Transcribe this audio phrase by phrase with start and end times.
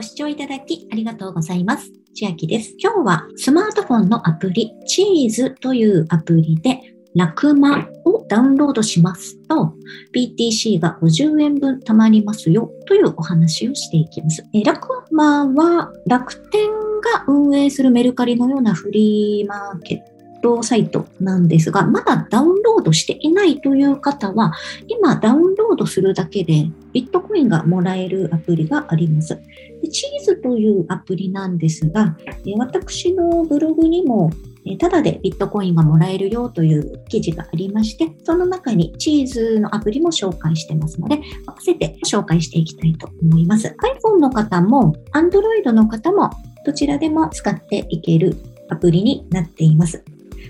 [0.00, 1.92] ご視聴いただきありがとうございます。
[2.14, 2.74] 千秋です。
[2.78, 6.80] 今日はスマートフォンのアプリ、チーズというアプリで、
[7.14, 9.74] ラクマをダウンロードしますと、
[10.14, 14.42] BTC が50円分貯まりますよというお話をしていきます。
[14.54, 24.54] えラクマは楽天が運営するメルカリのようなフリーマーケットサイトなんですが、まだダウンロードしていないという方は、
[24.88, 29.40] 今ダウンロードするだけでビットコインがもらえるアプリがあります。
[29.82, 34.30] でチーズというアプリなんですが、え私のブログにも
[34.78, 43.68] ただでビットコインがもらえるよという記事がありまして、その中にチーズのアプリも紹介してますので、合わせて紹介していきたいと思います。
[43.68, 46.30] iPhone の方も Android の方も
[46.66, 48.36] どちらでも使っていける
[48.68, 50.04] アプリになっています。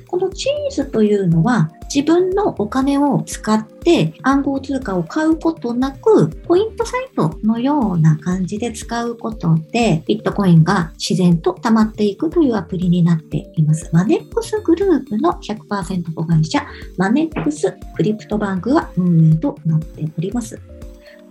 [0.09, 13.91] このチーズというのは自分のお金を使って暗号通貨を買うことなく、ポイントサイトのような感じで使うことで、ビットコインが自然と溜まっていくというアプリになっています。
[13.93, 16.65] マネックスグループの100%子会社、
[16.97, 20.61] マネックスクリプトバンクが運営となっております。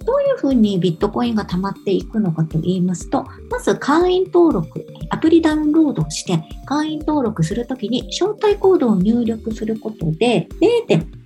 [0.05, 10.47] どういうふうにビットコインが溜まっていくのかと言いますと、まず会員登録、アプリダウンロードして会員登録するときに招待コードを入力することで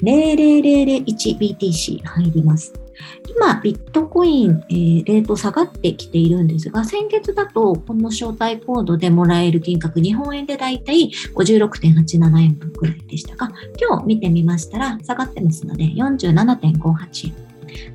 [0.01, 2.73] 0.00001BTC 入ります。
[3.35, 17.33] 今、ビットコイン、えー、レート下がってきているんですが、先月だとこの招待コードでもらえる金額、日本円でだいたい56.87円分くらいでしたが、今日見てみましたら下がってますので47.58円。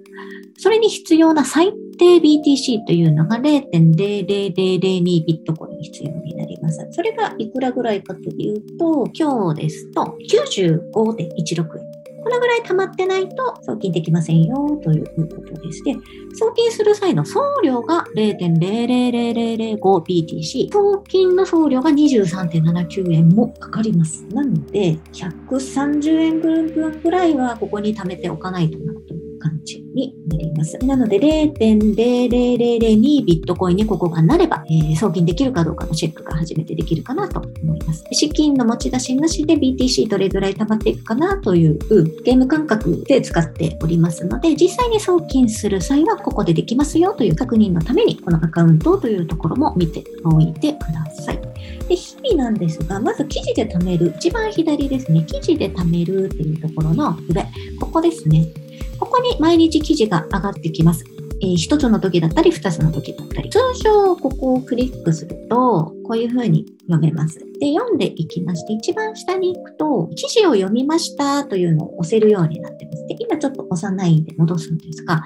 [0.58, 6.88] それに必要な最低 BTC というのが0.00002ビットコイン必要になります。
[6.92, 11.96] それがいくらぐらいかというと、今日ですと95.16円。
[12.26, 15.12] これぐらい溜まってないと送金できませんよというこ
[15.42, 15.96] とでして、
[16.34, 24.26] 送金する際の送料が 0.00005BTC、送金の送料が23.79円もかかります。
[24.32, 26.74] なので、130円分
[27.04, 30.78] ぐらいはここに貯めておかないとなという感じになります。
[30.80, 38.04] なので0.0002ビットコインにここがなれば、えー、送金できるかどうかのチェックが初めてできるかなと思います。
[38.12, 41.80] 資金の持ち出しなしで BTC どれぐらい貯まっていくかなという
[42.24, 51.40] ゲーム感覚で使っておりますので、実際に送金する際はここでできますよという確認のためにこのアカウントというところも見ておいてください。
[51.88, 57.46] で日々なんですが、まず記事で貯める、一番左ですね、記事で貯めるっていうところの上、
[57.80, 58.52] ここですね。
[59.00, 61.04] ここに毎日記事が上がってきます。
[61.42, 63.50] えー、1つの時だったり2つの時だったり。
[63.50, 67.40] 通常ここをクリックすると、こういうふうに読めます。
[67.60, 73.08] で、読んでいきまして、一番下に行くと、記事を読みましたというのを押せるようになってます。
[73.08, 75.24] で、今ちょっと押さないで戻すんですが、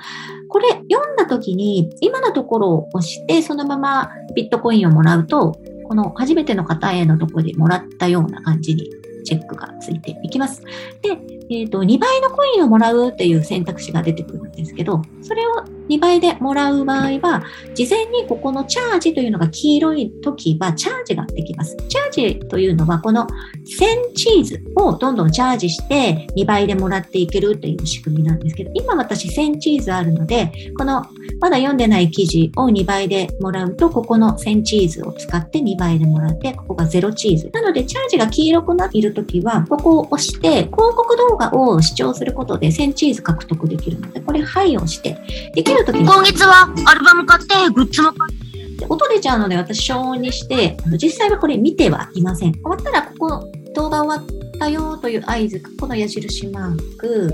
[0.48, 8.90] これ読んだ時に、今のところを押して、そのままビットコインをもらうと、この初めての方へのところでもらったような感じに
[9.26, 10.62] チェックがついていきます。
[11.02, 17.44] で、えっ、ー、と、2倍のコインをもらうっていう選択肢が出てくるんですけど、それを2倍でもらう場合は、
[17.74, 21.76] 事前にここのチャージというのが黄色い時はチャージができます。
[21.88, 31.06] チャージというのは、この1000チーズをどんどんチャージして2倍でもらっていけるという仕組みなんですけど、今私1000チーズあるので、この
[31.40, 37.50] まだ読んでない記事を2倍でもらうと、ここの1000チーズを使って2倍でもらって、ここが0チーズ。
[37.54, 45.18] なので、チャージが黄色くなっているときは、ここを押して、広告動画を視聴することで1000チーズ獲得できるので、これ、はいをして、
[45.54, 46.06] できるときに。
[46.06, 48.86] 今月はアルバム買って、グッズも買って。
[48.88, 52.54] 音出ちゃうので私、消音にして、実際はこれ見てはいません。
[52.54, 57.34] 終わったら、ここ、動画終わったよという合図、この矢印マーク、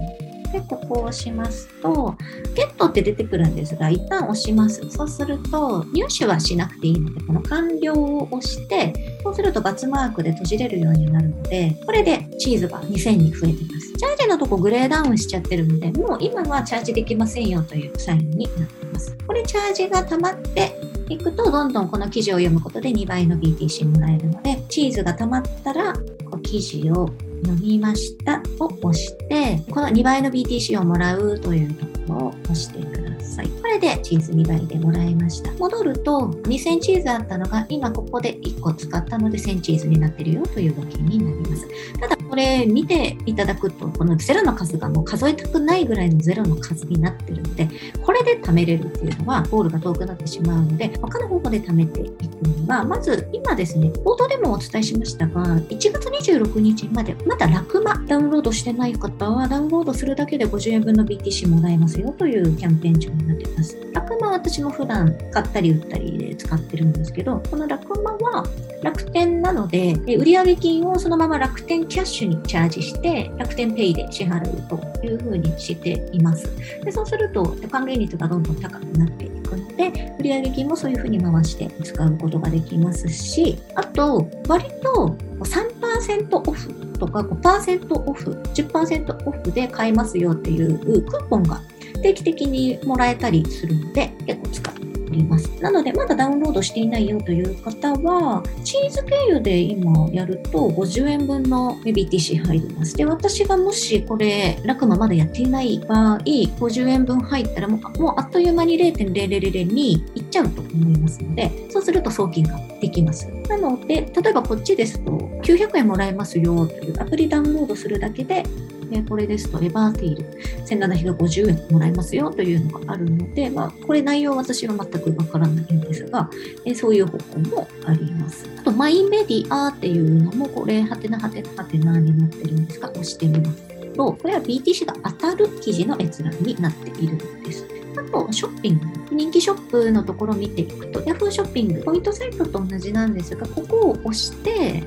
[0.55, 2.15] で、ここを押しますと、
[2.55, 4.81] ゲットって出てくるんですが、一旦押します。
[4.89, 8.93] そうすると、入手はしなくていいので、この完了を押して、
[9.23, 13.74] そうするとバツマークで閉じれるようになるので、これでチーズが2000に増えてます。
[13.97, 19.17] チャージのとこグレーダウンしちゃってるので、もう今はチャージできませんよというサインになっています。
[19.25, 20.75] これチャージが溜まって
[21.09, 27.09] いくと、どんどんこの記事を読むことで2倍の BTC もらえるので、チーズが溜まったら、こう記事を
[27.43, 33.47] 読みましたを押して、この2倍の BTC をもらうというところを押してください。
[33.47, 35.51] これでチーズ2倍でもらいました。
[35.53, 41.67] 戻ると、2000チーズあったのが、今ここで1個使ったので1000チーズになってるよという動きになります。
[41.99, 47.69] ただ、これ見ていただくと、このゼロの数がもう数えたくないぐらいのゼロの数になってるので、
[48.03, 63.77] これで貯めれるっていうのは、ゴールが遠くなってしまうので、他の方法で貯めていくには、まず今ですね、冒頭でもお伝えしましたが、1月26日まで、まだラクマダウンロードしてない方は、ダウンロードするだけで50円分の BTC もらえますよというキャンペーン中になってます。
[63.93, 68.45] ラクマは私も普段買ったり売ったりで使ってるんですけど、このラクマは
[68.83, 76.49] 楽天なので、売上金をそのまま楽天キャッシュにチャージして、楽天ペイで支払うというふうにしています。
[76.83, 91.61] でそうすると、還元率がどんどん高くなっていくので、売上金もそういうふうに回して使うことができますし、あと、割と3%オフとか5%オフ、10%オフで買えますよっていうクーポンが
[92.05, 95.49] 定期的にもらえたりするので、結構使っております。
[95.59, 102.95] なので、まだダウンロードしていないよという方は、チーズ経由で今やると50円分の BTC 入ります。
[102.95, 109.73] で、私がもしこれ、ラクマまだやっていない場合、50円分入ったらもうもうあっという間に0.0002
[110.15, 113.27] いっちゃうと思いますので、そうすると送金ができます。
[113.49, 115.11] なので、例えばこっちですと
[115.45, 118.43] 900円もらえますよというアプリダウンロードするだけで
[118.89, 120.23] でこれですと、エバーテイル
[120.65, 126.29] 1750円もらえますよというのがあるので、まあ、これ内容は私は全くわからないんですが、
[126.65, 128.47] えそういう方法もあります。
[128.59, 133.63] あと、マイメディアっていうのも、これ、はてなはてなはてなになってるんですが、押してみます
[133.95, 137.65] と、これは BTC が当たる記事の閲覧になっているんです。
[137.97, 138.85] あと、ショッピング。
[139.11, 144.83] 人気ショップのところを見ていくと、Yahoo ショッピング、ポイントサイトと同じなんですが、ここを押して、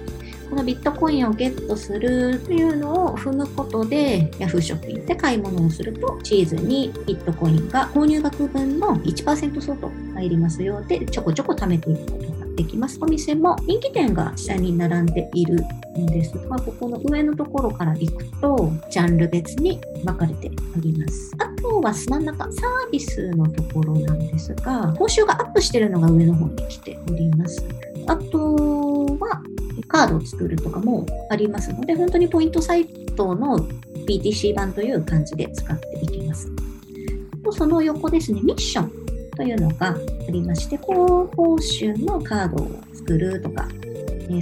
[0.49, 12.99] このビットコインをゲットするというのを踏むことで Yahoo ショッピングで買い物をするとチーズにビットコインが購入額分の1%相当入りますよでちょこちょこ貯めていくことができます。
[13.01, 15.65] お店も人気店が下に並んでいる
[15.97, 21.33] んですが、ここの上のところから行くと、ジャンル別に分かれております。
[21.39, 27.65] あとは真ん中、サービスのところなんですが、報酬がアップしてるのが上の方に来ております。
[28.09, 28.88] あと、
[29.89, 33.59] カードを作るとかもありますので、本当にポイントサイトの
[34.07, 36.51] BTC 版という感じで使っていきます。
[37.43, 38.93] とその横ですね、ミッション
[39.37, 39.97] というのがあ
[40.31, 43.69] りまして、高報酬のカードを作るとか、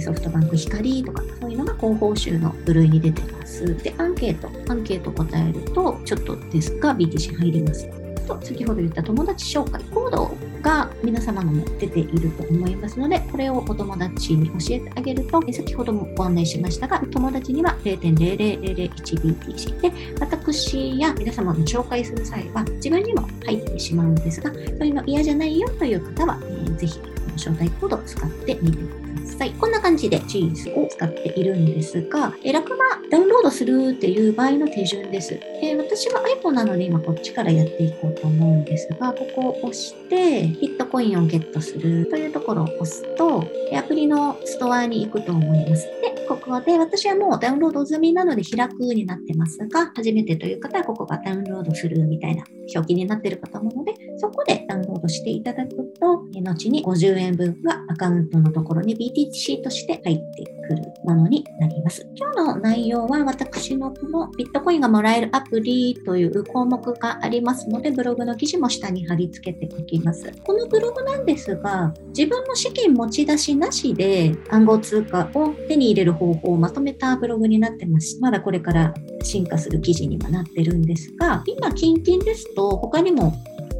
[0.01, 3.65] ソフトバンク光とか、そういうのが高報酬の部類に出てます。
[3.77, 7.87] で、アンケート、アンケート答えると、ちょっとですが BTC 入ります。
[8.27, 26.99] と、先ほど言った友達紹介、コードが皆様のも出ていると思いますので、これをお友達に教えてあげると、先ほどもご案内しましたが、友達には 0.00001BTC で、私や皆様の紹介する際は自分にも入ってしまうんですが、そういうの嫌じゃないよという方は、えー、ぜひ、
[27.37, 29.16] 招待コードを使ってみてください。
[29.37, 29.51] さい。
[29.51, 32.77] こんな感じでチーズを使っているんですが、えラクマ
[33.09, 35.39] ダウンロードするっていう場合の手順です。
[35.61, 43.43] え、私は iPhone なので今こっちからやっていこうと思うんですが、ここを押して、ヒットコインをゲットするというところを押すと、
[43.75, 45.85] アプリのストアに行くと思います。
[45.85, 52.43] で、ここで私はもうダウンロード済みなので開くになってますが、初めてという方はここがダウンロードするみたいな
[52.75, 62.07] 表記になっているかと思うので、そこでダウンロードしていただくと、後に50円分がアカウントのところに BTC として入ってくるものになります。
[62.15, 70.31] 今日の内容は私のこのビットコインがもらえるアプリという項目がありますので、ブログの記事も下に貼り付けておきます。
[70.43, 78.19] このブログなんですが、自分の資金持ち出しなしで暗号通貨を手に入れる方法をまとめたブログになってます。
[78.19, 78.93] まだこれから
[79.23, 83.33] 進化する記事にはなってるんですが、今、近々ですと他にも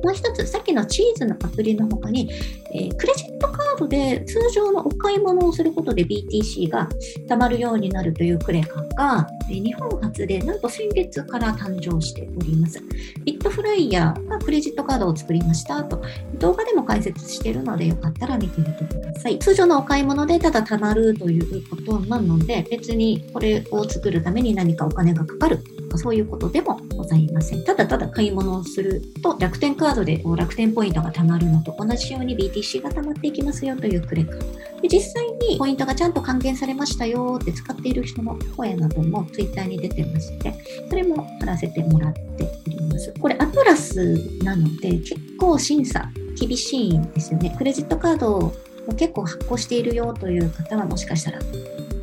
[0.04, 2.30] もう一つ、さっきのチーズのアプリの他に、
[2.74, 6.88] えー、クレジットカードで通常のお買い物をすることで BTC が
[7.28, 12.82] 貯まるようになるというクレカが、日本初でなんと先月から誕生しております。
[13.24, 16.02] ビットフライヤーがクレジットカードを作りましたと、
[16.40, 19.40] 動画でも解説しているのでよかったら見てみてください。
[19.40, 27.64] 通常のお買い物でただ貯まるということなので、別にこれを作るために何かお金がかかるとかそういうことでもございません。
[27.64, 34.36] ただただ買い物をすると楽天カードで楽天ポイントが貯まるのと同じように BTC が貯まっていきますよというクレカ。
[34.82, 40.54] で実際にポイントがちゃんと還元されましたよって使っている人の声なども Twitter に出てまして、
[40.90, 43.14] それも貼らせてもらっております。
[43.20, 47.56] これアプラスなので結構審査厳しいんですよね。
[47.58, 48.54] クレジットカードを
[48.96, 51.40] 結構発行しているよという方はもしかしたら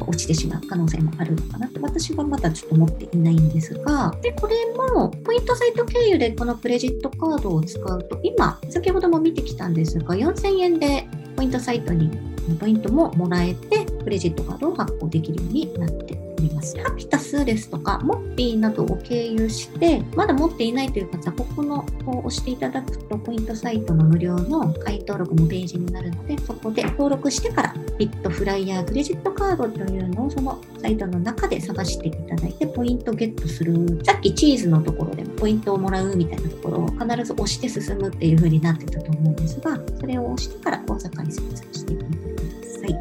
[0.06, 16.78] 落ちてしまう可能性もあるのかなって私はまだちょっと持っていないんですがでこれもポイントサイト経由でこのクレジットカードを使うと今先ほども見てきたんですが4000円でポイントサイトにポイントももらえてクレジットカードを発行できるようになっております。
[16.78, 34.00] ハピタスですとか、モッピーなどを経由して、まだ持っていないという方は、ここのを押していただくと、ポイントサイトの無料の会員登録のページになるので、そこで登録してから、ビットフライヤークレジットカードというのをそのサイトの中で探していただいて、ポイントゲットする。
[34.04, 42.04] さっきチーズのところでもポイントをもらうみたいなところを必ず押して進むっていう風になってたと思うんですが、それを押してから口座開設していく。
[42.04, 42.23] さい。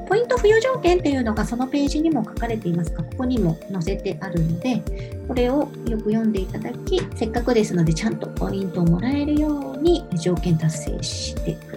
[0.08, 4.82] ポイント付与条件というのがそのページにも書かれていますが、ここにも載せてあるので、
[5.28, 11.73] これをよく読んでいただき、せっかくですのでちゃんとポイントをもらえるように条件達成してください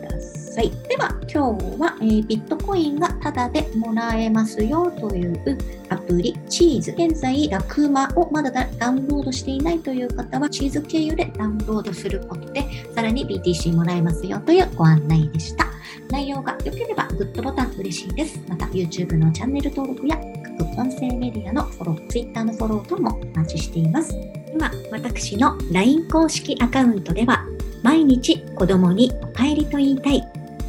[0.56, 0.70] さい。
[0.88, 5.58] では、今日は、えー、ビットコインがタダでもらえますよという
[5.90, 6.92] アプリ、チーズ。
[6.92, 15.66] 現在、ラクマをまだダウンロードしていないという方は、チーズ経由でダウンロードすることで、さらに BTC もらえますよというご案内でした。
[16.08, 18.40] 内容が良ければグッドボタン嬉しいです。
[18.48, 20.16] また YouTube のチャンネル登録や
[20.58, 24.14] 各音声メディアのフォロー、Twitter のフォローともお待ちしています。
[24.54, 27.44] 今、私の LINE 公式アカウントでは
[27.82, 30.35] 毎日子供にお帰りと言いたい